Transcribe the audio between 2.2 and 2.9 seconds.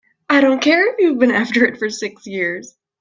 years!